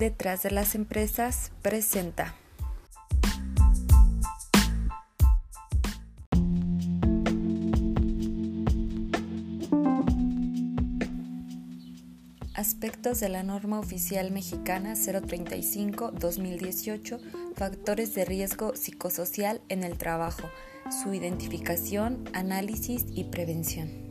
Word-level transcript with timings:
detrás 0.00 0.42
de 0.42 0.50
las 0.50 0.74
empresas 0.74 1.52
presenta. 1.62 2.34
Aspectos 12.54 13.20
de 13.20 13.28
la 13.28 13.42
norma 13.42 13.78
oficial 13.78 14.30
mexicana 14.32 14.94
035-2018, 14.94 17.20
factores 17.54 18.14
de 18.14 18.24
riesgo 18.24 18.74
psicosocial 18.74 19.60
en 19.68 19.84
el 19.84 19.98
trabajo, 19.98 20.48
su 21.02 21.12
identificación, 21.14 22.24
análisis 22.32 23.04
y 23.14 23.24
prevención. 23.24 24.09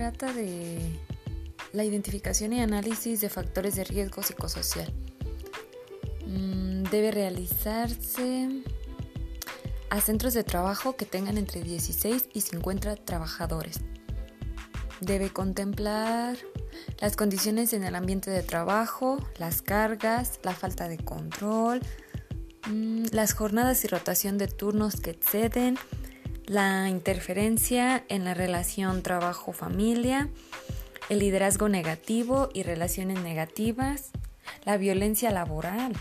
Trata 0.00 0.32
de 0.32 0.98
la 1.74 1.84
identificación 1.84 2.54
y 2.54 2.62
análisis 2.62 3.20
de 3.20 3.28
factores 3.28 3.74
de 3.74 3.84
riesgo 3.84 4.22
psicosocial. 4.22 4.90
Mm, 6.26 6.84
debe 6.84 7.10
realizarse 7.10 8.48
a 9.90 10.00
centros 10.00 10.32
de 10.32 10.42
trabajo 10.42 10.96
que 10.96 11.04
tengan 11.04 11.36
entre 11.36 11.60
16 11.60 12.30
y 12.32 12.40
50 12.40 12.96
trabajadores. 12.96 13.80
Debe 15.02 15.28
contemplar 15.28 16.38
las 16.98 17.14
condiciones 17.14 17.74
en 17.74 17.84
el 17.84 17.94
ambiente 17.94 18.30
de 18.30 18.42
trabajo, 18.42 19.18
las 19.36 19.60
cargas, 19.60 20.40
la 20.42 20.54
falta 20.54 20.88
de 20.88 20.96
control, 20.96 21.82
mm, 22.70 23.04
las 23.12 23.34
jornadas 23.34 23.84
y 23.84 23.88
rotación 23.88 24.38
de 24.38 24.48
turnos 24.48 24.98
que 24.98 25.10
exceden, 25.10 25.76
la 26.50 26.88
interferencia 26.88 28.04
en 28.08 28.24
la 28.24 28.34
relación 28.34 29.04
trabajo-familia, 29.04 30.30
el 31.08 31.20
liderazgo 31.20 31.68
negativo 31.68 32.48
y 32.52 32.64
relaciones 32.64 33.22
negativas, 33.22 34.10
la 34.64 34.76
violencia 34.76 35.30
laboral, 35.30 35.92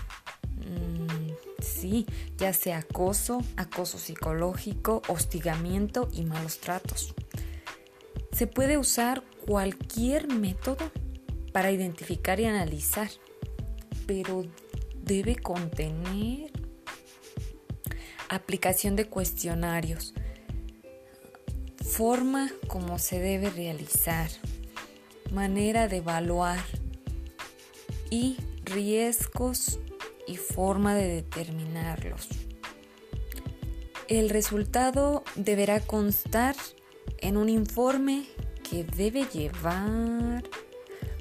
mm, 0.56 1.62
sí, 1.62 2.08
ya 2.40 2.52
sea 2.54 2.80
acoso, 2.80 3.44
acoso 3.58 4.00
psicológico, 4.00 5.04
hostigamiento 5.08 6.10
y 6.12 6.26
malos 6.26 6.58
tratos. 6.58 7.14
Se 8.32 8.48
puede 8.48 8.80
usar 8.80 9.22
cualquier 9.46 10.34
método 10.34 10.92
para 11.54 11.70
identificar 11.70 12.40
y 12.40 12.46
analizar, 12.46 13.12
pero 14.08 14.48
debe 14.96 15.36
contener 15.36 16.52
aplicación 18.30 18.96
de 18.96 19.06
cuestionarios, 19.06 20.16
forma 21.90 22.52
como 22.68 23.00
se 23.00 23.20
debe 23.20 23.50
realizar, 23.50 24.30
manera 25.32 25.88
de 25.88 25.98
evaluar 25.98 26.64
y 28.12 28.38
riesgos 28.64 29.80
y 30.28 30.38
forma 30.38 30.94
de 30.94 31.08
determinarlos. 31.08 32.30
El 34.08 34.30
resultado 34.30 35.24
deberá 35.36 35.80
constar 35.80 36.56
en 37.18 37.38
un 37.38 37.50
informe 37.50 38.26
que 38.70 38.84
debe 38.84 39.26
llevar 39.26 40.44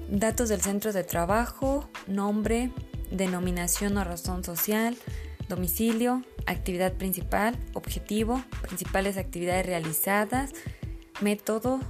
datos 0.09 0.51
del 0.51 0.61
centro 0.61 0.93
de 0.93 1.03
trabajo, 1.03 1.89
nombre, 2.07 2.73
denominación 3.11 3.97
o 3.97 4.05
razón 4.05 4.45
social, 4.45 4.97
domicilio, 5.49 6.23
actividad 6.47 6.93
principal, 6.95 7.59
objetivo, 7.75 8.43
principales 8.63 9.17
actividades 9.17 9.67
realizadas, 9.67 10.53
método, 11.21 11.81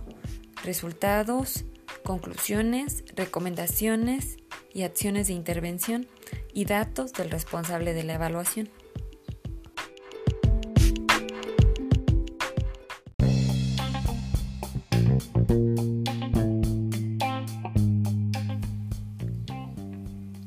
resultados, 0.65 1.65
conclusiones, 2.05 3.05
recomendaciones 3.15 4.39
y 4.73 4.83
acciones 4.83 5.29
de 5.29 5.35
intervención 5.35 6.09
y 6.55 6.65
datos 6.65 7.13
del 7.13 7.31
responsable 7.31 7.95
de 7.95 8.05
la 8.05 8.15
evaluación. 8.15 8.71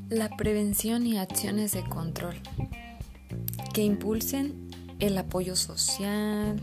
La 0.10 0.30
prevención 0.36 1.08
y 1.08 1.18
acciones 1.18 1.72
de 1.72 1.84
control 1.84 2.36
que 3.74 3.84
impulsen 3.84 4.70
el 5.00 5.18
apoyo 5.18 5.56
social, 5.56 6.60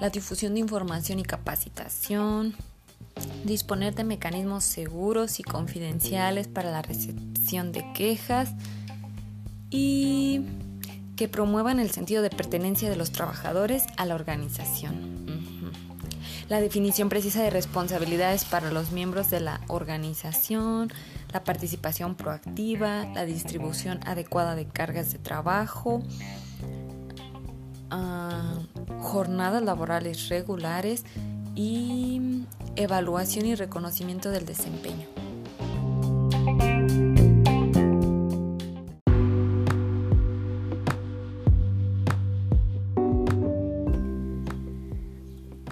la 0.00 0.10
difusión 0.10 0.54
de 0.54 0.60
información 0.60 1.18
y 1.18 1.22
capacitación, 1.22 2.54
disponer 3.44 3.94
de 3.94 4.04
mecanismos 4.04 4.64
seguros 4.64 5.40
y 5.40 5.42
confidenciales 5.42 6.48
para 6.48 6.70
la 6.70 6.82
recepción 6.82 7.72
de 7.72 7.84
quejas 7.92 8.52
y 9.70 10.42
que 11.16 11.28
promuevan 11.28 11.78
el 11.78 11.90
sentido 11.90 12.22
de 12.22 12.30
pertenencia 12.30 12.90
de 12.90 12.96
los 12.96 13.12
trabajadores 13.12 13.84
a 13.96 14.06
la 14.06 14.14
organización. 14.14 15.23
La 16.48 16.60
definición 16.60 17.08
precisa 17.08 17.42
de 17.42 17.50
responsabilidades 17.50 18.44
para 18.44 18.70
los 18.70 18.92
miembros 18.92 19.30
de 19.30 19.40
la 19.40 19.60
organización, 19.68 20.92
la 21.32 21.42
participación 21.42 22.14
proactiva, 22.14 23.06
la 23.14 23.24
distribución 23.24 24.00
adecuada 24.06 24.54
de 24.54 24.66
cargas 24.66 25.10
de 25.12 25.18
trabajo, 25.18 26.02
ah, 27.90 28.58
jornadas 29.00 29.62
laborales 29.62 30.28
regulares 30.28 31.04
y 31.54 32.44
evaluación 32.76 33.46
y 33.46 33.54
reconocimiento 33.54 34.30
del 34.30 34.44
desempeño. 34.44 35.23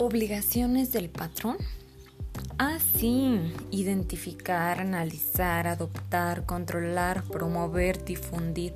Obligaciones 0.02 0.90
del 0.90 1.10
patrón 1.10 1.58
ah, 2.58 2.78
identificar, 3.70 4.80
analizar, 4.80 5.68
adoptar, 5.68 6.44
controlar, 6.44 7.22
promover, 7.22 8.04
difundir. 8.04 8.74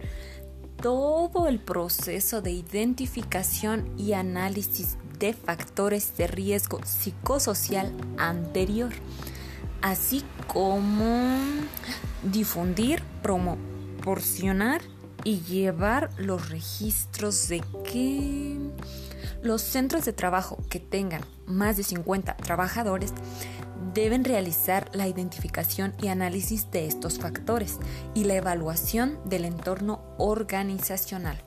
Todo 0.80 1.48
el 1.48 1.58
proceso 1.58 2.42
de 2.42 2.52
identificación 2.52 3.92
y 3.98 4.12
análisis 4.12 4.98
de 5.18 5.32
factores 5.32 6.16
de 6.16 6.28
riesgo 6.28 6.78
psicosocial 6.84 7.92
anterior, 8.18 8.92
así 9.82 10.22
como 10.46 11.40
difundir, 12.22 13.02
proporcionar 13.20 14.80
y 15.24 15.40
llevar 15.40 16.10
los 16.18 16.50
registros 16.50 17.48
de 17.48 17.64
que 17.82 18.60
los 19.46 19.62
centros 19.62 20.04
de 20.04 20.12
trabajo 20.12 20.58
que 20.68 20.80
tengan 20.80 21.22
más 21.46 21.76
de 21.76 21.84
50 21.84 22.36
trabajadores 22.36 23.12
deben 23.94 24.24
realizar 24.24 24.90
la 24.92 25.08
identificación 25.08 25.94
y 26.02 26.08
análisis 26.08 26.70
de 26.70 26.86
estos 26.86 27.18
factores 27.18 27.78
y 28.14 28.24
la 28.24 28.34
evaluación 28.34 29.18
del 29.24 29.44
entorno 29.44 30.02
organizacional 30.18 31.38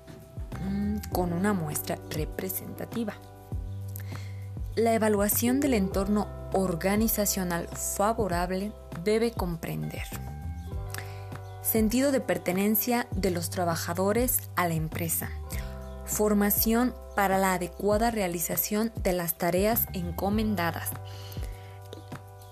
mm, 0.68 1.12
con 1.12 1.34
una 1.34 1.54
muestra 1.54 1.98
representativa. 2.10 3.14
La 4.76 4.94
evaluación 4.94 5.60
del 5.60 5.74
entorno 5.74 6.28
organizacional 6.54 7.68
favorable 7.68 8.72
debe 9.04 9.32
comprender 9.32 10.08
sentido 11.70 12.12
de 12.12 12.20
pertenencia 12.20 13.08
de 13.12 13.30
los 13.30 13.52
trabajadores 13.52 14.50
a 14.56 14.68
la 14.68 14.74
empresa, 14.74 15.30
formación 16.10 16.94
para 17.16 17.38
la 17.38 17.54
adecuada 17.54 18.12
realización 18.12 18.92
de 19.04 19.14
las 19.14 19.38
tareas 19.38 19.88
encomendadas, 19.94 20.90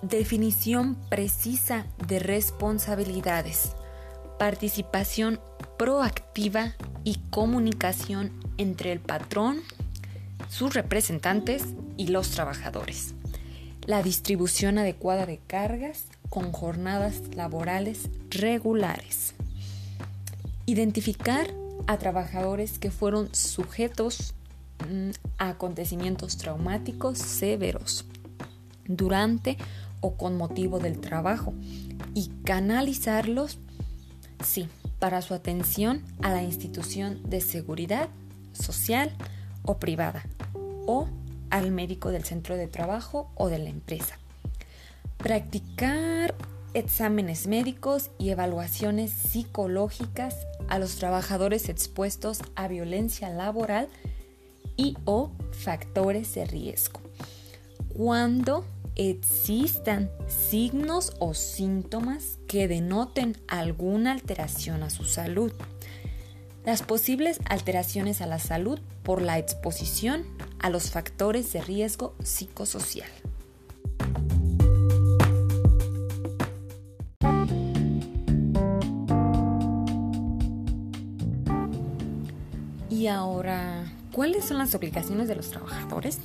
definición 0.02 0.96
precisa 1.10 1.86
de 2.08 2.20
responsabilidades, 2.20 3.72
participación 4.40 5.40
proactiva 5.78 6.76
y 7.04 7.20
comunicación 7.30 8.32
entre 8.58 8.92
el 8.92 9.00
patrón, 9.00 9.62
sus 10.50 10.74
representantes 10.74 11.64
y 11.98 12.08
los 12.08 12.32
trabajadores. 12.32 13.14
La 13.86 14.04
distribución 14.04 14.78
adecuada 14.78 15.26
de 15.26 15.40
cargas 15.48 16.06
con 16.30 16.52
jornadas 16.52 17.22
laborales 17.36 18.10
regulares. 18.30 19.34
Identificar 20.66 21.54
a 21.88 21.98
trabajadores 21.98 22.80
que 22.80 22.92
fueron 22.92 23.34
sujetos 23.34 24.34
mm, 24.88 25.12
a 25.38 25.50
acontecimientos 25.50 26.38
traumáticos 26.38 27.18
severos 27.18 28.06
durante 28.86 29.58
o 30.02 30.16
con 30.16 30.38
motivo 30.38 30.80
del 30.80 31.00
trabajo 31.00 31.54
y 32.14 32.30
canalizarlos, 32.44 33.58
sí, 34.44 34.70
para 35.00 35.22
su 35.22 35.34
atención 35.34 36.04
a 36.22 36.32
la 36.32 36.44
institución 36.44 37.22
de 37.24 37.42
seguridad 37.42 38.10
social 38.54 39.12
o 39.64 39.78
privada 39.78 40.24
o 40.86 41.08
al 41.50 41.72
médico 41.72 42.12
del 42.12 42.24
centro 42.24 42.56
de 42.56 42.68
trabajo 42.68 43.32
o 43.36 43.50
de 43.50 43.60
la 43.60 43.70
empresa. 43.70 44.18
Practicar 45.18 46.36
exámenes 46.78 47.48
médicos 47.48 48.12
y 48.18 48.30
evaluaciones 48.30 49.12
psicológicas 49.12 50.36
a 50.68 50.80
los 50.80 50.96
trabajadores 50.96 51.70
expuestos 51.70 52.40
a 52.56 52.68
violencia 52.68 53.30
laboral 53.30 53.88
y 54.76 54.96
o 55.06 55.32
factores 55.52 56.34
de 56.36 56.46
riesgo. 56.46 57.02
Cuando 57.90 58.66
existan 58.98 60.10
signos 60.28 61.14
o 61.20 61.34
síntomas 61.34 62.40
que 62.48 62.68
denoten 62.68 63.38
alguna 63.48 64.12
alteración 64.12 64.82
a 64.84 64.90
su 64.90 65.04
salud. 65.04 65.52
Las 66.66 66.82
posibles 66.82 67.40
alteraciones 67.46 68.22
a 68.22 68.28
la 68.28 68.40
salud 68.40 68.80
por 69.04 69.22
la 69.22 69.38
exposición 69.38 70.26
a 70.60 70.70
los 70.70 70.90
factores 70.90 71.54
de 71.54 71.62
riesgo 71.62 72.16
psicosocial. 72.24 73.10
Y 83.08 83.10
ahora, 83.10 83.86
¿cuáles 84.12 84.44
son 84.44 84.58
las 84.58 84.76
obligaciones 84.76 85.30
de 85.30 85.36
los 85.38 85.50
trabajadores? 85.50 86.20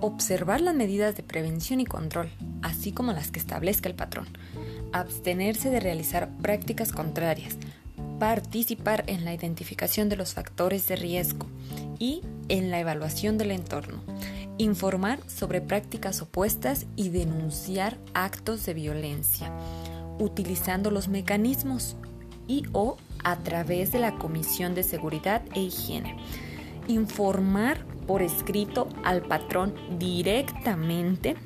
Observar 0.00 0.60
las 0.60 0.74
medidas 0.74 1.14
de 1.14 1.22
prevención 1.22 1.78
y 1.78 1.84
control, 1.84 2.32
así 2.62 2.90
como 2.90 3.12
las 3.12 3.30
que 3.30 3.38
establezca 3.38 3.88
el 3.88 3.94
patrón. 3.94 4.26
Abstenerse 4.92 5.70
de 5.70 5.78
realizar 5.78 6.30
prácticas 6.42 6.90
contrarias. 6.90 7.54
Participar 8.18 9.04
en 9.06 9.24
la 9.24 9.32
identificación 9.32 10.08
de 10.08 10.16
los 10.16 10.34
factores 10.34 10.88
de 10.88 10.96
riesgo 10.96 11.46
y 12.00 12.22
en 12.48 12.72
la 12.72 12.80
evaluación 12.80 13.38
del 13.38 13.52
entorno. 13.52 14.02
Informar 14.58 15.20
sobre 15.28 15.60
prácticas 15.60 16.20
opuestas 16.22 16.86
y 16.96 17.10
denunciar 17.10 17.98
actos 18.14 18.66
de 18.66 18.74
violencia, 18.74 19.52
utilizando 20.18 20.90
los 20.90 21.06
mecanismos 21.06 21.94
y 22.48 22.64
o 22.72 22.96
a 23.24 23.36
través 23.36 23.92
de 23.92 23.98
la 23.98 24.16
Comisión 24.16 24.74
de 24.74 24.82
Seguridad 24.82 25.42
e 25.54 25.60
Higiene. 25.60 26.16
Informar 26.86 27.84
por 28.06 28.22
escrito 28.22 28.88
al 29.04 29.22
patrón 29.22 29.74
directamente 29.98 31.36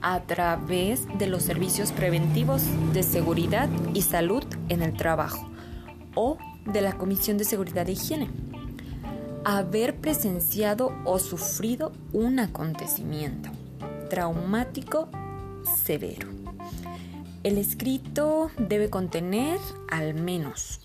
a 0.00 0.20
través 0.20 1.06
de 1.18 1.26
los 1.26 1.42
servicios 1.42 1.92
preventivos 1.92 2.62
de 2.92 3.02
seguridad 3.02 3.68
y 3.94 4.02
salud 4.02 4.44
en 4.68 4.82
el 4.82 4.96
trabajo 4.96 5.48
o 6.14 6.38
de 6.66 6.80
la 6.80 6.92
Comisión 6.92 7.38
de 7.38 7.44
Seguridad 7.44 7.88
e 7.88 7.92
Higiene. 7.92 8.30
Haber 9.44 9.96
presenciado 9.96 10.92
o 11.04 11.18
sufrido 11.18 11.92
un 12.12 12.38
acontecimiento 12.38 13.50
traumático 14.08 15.08
severo. 15.84 16.28
El 17.42 17.58
escrito 17.58 18.50
debe 18.56 18.88
contener 18.90 19.58
al 19.90 20.14
menos 20.14 20.80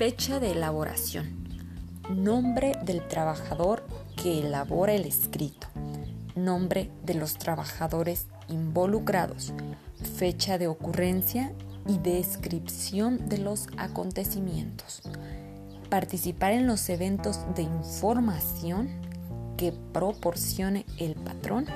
fecha 0.00 0.40
de 0.40 0.52
elaboración, 0.52 1.46
nombre 2.08 2.72
del 2.86 3.06
trabajador 3.06 3.84
que 4.16 4.40
elabora 4.40 4.94
el 4.94 5.04
escrito, 5.04 5.66
nombre 6.34 6.90
de 7.04 7.12
los 7.12 7.34
trabajadores 7.36 8.26
involucrados, 8.48 9.52
fecha 10.16 10.56
de 10.56 10.68
ocurrencia 10.68 11.52
y 11.86 11.98
descripción 11.98 13.28
de 13.28 13.36
los 13.36 13.66
acontecimientos. 13.76 15.02
Participar 15.90 16.52
en 16.52 16.66
los 16.66 16.88
eventos 16.88 17.38
de 17.54 17.64
información 17.64 18.88
que 19.58 19.74
proporcione 19.92 20.86
el 20.96 21.14
patrón 21.14 21.66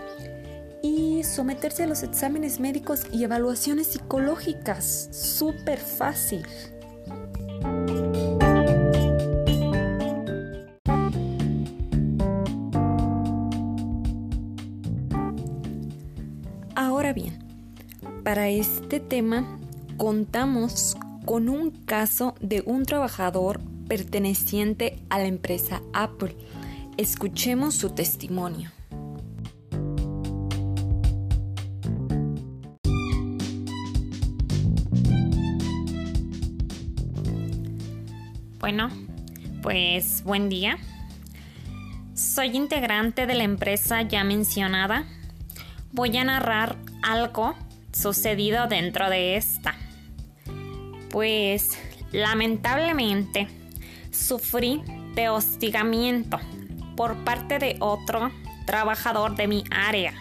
y 0.82 1.24
someterse 1.24 1.82
a 1.82 1.86
los 1.86 2.02
exámenes 2.02 2.58
médicos 2.58 3.02
y 3.12 3.24
evaluaciones 3.24 3.88
psicológicas. 3.88 5.10
Súper 5.12 5.78
fácil. 5.78 6.46
Bien, 17.12 17.38
para 18.24 18.48
este 18.48 18.98
tema 18.98 19.58
contamos 19.96 20.96
con 21.24 21.48
un 21.48 21.70
caso 21.70 22.34
de 22.40 22.62
un 22.66 22.84
trabajador 22.84 23.60
perteneciente 23.86 24.98
a 25.10 25.18
la 25.18 25.26
empresa 25.26 25.82
Apple. 25.92 26.36
Escuchemos 26.96 27.74
su 27.74 27.90
testimonio. 27.90 28.70
Bueno, 38.58 38.88
pues 39.62 40.24
buen 40.24 40.48
día. 40.48 40.78
Soy 42.14 42.56
integrante 42.56 43.26
de 43.26 43.34
la 43.34 43.44
empresa 43.44 44.02
ya 44.02 44.24
mencionada. 44.24 45.04
Voy 45.94 46.16
a 46.16 46.24
narrar 46.24 46.74
algo 47.04 47.54
sucedido 47.92 48.66
dentro 48.66 49.08
de 49.08 49.36
esta. 49.36 49.76
Pues 51.08 51.78
lamentablemente 52.10 53.46
sufrí 54.10 54.82
de 55.14 55.28
hostigamiento 55.28 56.40
por 56.96 57.22
parte 57.22 57.60
de 57.60 57.76
otro 57.78 58.32
trabajador 58.66 59.36
de 59.36 59.46
mi 59.46 59.62
área. 59.70 60.14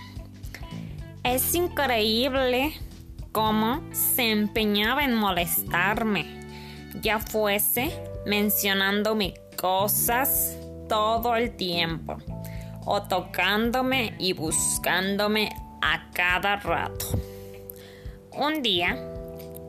Es 1.24 1.56
increíble 1.56 2.74
cómo 3.32 3.82
se 3.92 4.30
empeñaba 4.30 5.04
en 5.04 5.16
molestarme, 5.16 6.40
ya 7.02 7.18
fuese 7.18 8.00
mencionándome 8.28 9.34
cosas 9.58 10.56
todo 10.88 11.36
el 11.36 11.56
tiempo 11.56 12.18
o 12.86 13.02
tocándome 13.02 14.14
y 14.20 14.34
buscándome 14.34 15.50
a 15.84 16.10
cada 16.14 16.56
rato. 16.56 17.06
Un 18.32 18.62
día 18.62 18.98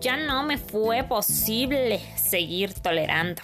ya 0.01 0.17
no 0.17 0.45
me 0.45 0.59
fue 0.59 1.03
posible 1.03 2.01
seguir 2.17 2.73
tolerando. 2.73 3.43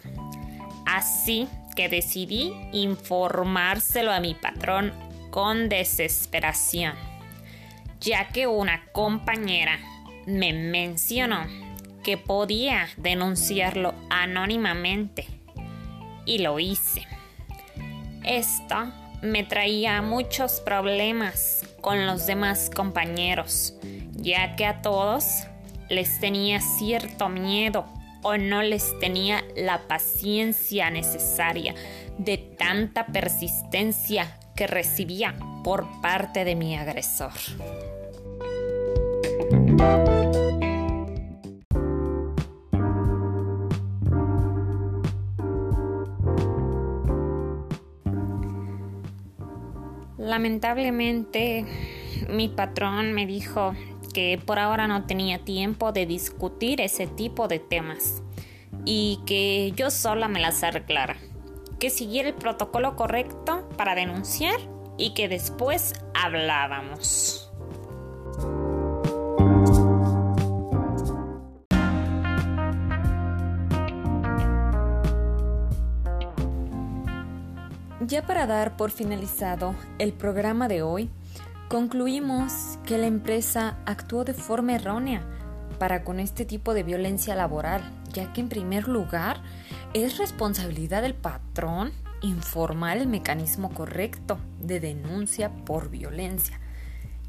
Así 0.87 1.49
que 1.75 1.89
decidí 1.89 2.53
informárselo 2.73 4.13
a 4.13 4.21
mi 4.21 4.35
patrón 4.35 4.93
con 5.31 5.69
desesperación, 5.69 6.95
ya 8.01 8.29
que 8.29 8.47
una 8.47 8.85
compañera 8.93 9.79
me 10.27 10.53
mencionó 10.53 11.47
que 12.05 12.17
podía 12.17 12.89
denunciarlo 12.97 13.95
anónimamente 14.11 15.27
y 16.25 16.39
lo 16.39 16.59
hice. 16.59 17.07
Esto 18.25 18.93
me 19.23 19.45
traía 19.45 20.03
muchos 20.03 20.61
problemas 20.61 21.65
con 21.81 22.07
los 22.07 22.27
demás 22.27 22.71
compañeros, 22.75 23.75
ya 24.13 24.57
que 24.57 24.67
a 24.67 24.83
todos 24.83 25.45
les 25.89 26.21
tenía 26.21 26.61
cierto 26.61 27.29
miedo 27.29 27.87
o 28.23 28.37
no 28.37 28.63
les 28.63 28.99
tenía 28.99 29.43
la 29.57 29.89
paciencia 29.89 30.91
necesaria 30.91 31.75
de 32.19 32.39
tanta 32.39 33.07
persistencia 33.07 34.39
que 34.55 34.67
recibía 34.67 35.35
por 35.65 35.87
parte 36.03 36.45
de 36.45 36.55
mi 36.55 36.77
agresor. 36.77 37.33
Lamentablemente, 50.41 51.67
mi 52.31 52.49
patrón 52.49 53.13
me 53.13 53.27
dijo 53.27 53.75
que 54.15 54.41
por 54.43 54.59
ahora 54.59 54.89
no 54.89 55.05
tenía 55.05 55.45
tiempo 55.45 55.93
de 55.93 56.07
discutir 56.07 56.81
ese 56.81 57.07
tipo 57.07 57.47
de 57.47 57.59
temas 57.59 58.23
y 58.87 59.21
que 59.27 59.75
yo 59.77 59.91
sola 59.91 60.29
me 60.29 60.41
las 60.41 60.63
arreglara, 60.65 61.19
que 61.79 61.91
siguiera 61.91 62.31
el 62.31 62.37
protocolo 62.37 62.97
correcto 62.97 63.69
para 63.77 63.95
denunciar 63.95 64.59
y 64.97 65.13
que 65.13 65.29
después 65.29 65.93
hablábamos. 66.15 67.50
Ya 78.11 78.27
para 78.27 78.49
dar 78.49 78.77
por 78.77 78.91
finalizado 78.91 79.77
el 80.01 80.13
programa 80.13 80.67
de 80.67 80.83
hoy, 80.83 81.11
concluimos 81.69 82.77
que 82.85 82.99
la 82.99 83.07
empresa 83.07 83.79
actuó 83.87 84.25
de 84.25 84.35
forma 84.35 84.75
errónea 84.75 85.23
para 85.79 86.03
con 86.03 86.19
este 86.19 86.45
tipo 86.45 86.75
de 86.75 86.83
violencia 86.83 87.37
laboral, 87.37 87.89
ya 88.13 88.33
que 88.33 88.41
en 88.41 88.49
primer 88.49 88.89
lugar 88.89 89.41
es 89.95 90.19
responsabilidad 90.19 91.03
del 91.03 91.15
patrón 91.15 91.93
informar 92.21 92.97
el 92.97 93.07
mecanismo 93.07 93.73
correcto 93.73 94.41
de 94.59 94.81
denuncia 94.81 95.53
por 95.65 95.89
violencia. 95.89 96.59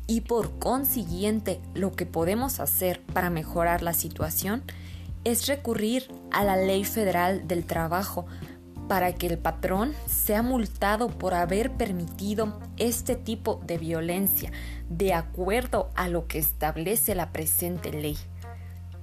Y 0.07 0.21
por 0.21 0.57
consiguiente, 0.57 1.61
lo 1.75 1.91
que 1.91 2.07
podemos 2.07 2.59
hacer 2.59 3.03
para 3.03 3.29
mejorar 3.29 3.83
la 3.83 3.93
situación 3.93 4.63
es 5.25 5.45
recurrir 5.45 6.11
a 6.31 6.43
la 6.43 6.55
Ley 6.55 6.85
Federal 6.85 7.47
del 7.47 7.65
Trabajo 7.65 8.25
para 8.91 9.13
que 9.13 9.25
el 9.27 9.38
patrón 9.38 9.93
sea 10.05 10.41
multado 10.41 11.07
por 11.07 11.33
haber 11.33 11.71
permitido 11.71 12.60
este 12.75 13.15
tipo 13.15 13.62
de 13.65 13.77
violencia 13.77 14.51
de 14.89 15.13
acuerdo 15.13 15.91
a 15.95 16.10
lo 16.10 16.27
que 16.27 16.39
establece 16.39 17.15
la 17.15 17.31
presente 17.31 17.93
ley 17.93 18.17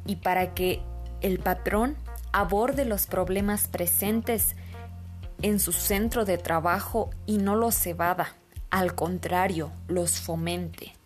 y 0.05 0.17
para 0.17 0.53
que 0.53 0.83
el 1.23 1.39
patrón 1.39 1.97
aborde 2.33 2.85
los 2.85 3.07
problemas 3.07 3.67
presentes 3.67 4.57
en 5.41 5.59
su 5.59 5.73
centro 5.73 6.27
de 6.27 6.37
trabajo 6.37 7.09
y 7.25 7.39
no 7.39 7.57
los 7.57 7.87
evada, 7.87 8.35
al 8.69 8.95
contrario, 8.95 9.73
los 9.87 10.21
fomente. 10.21 10.98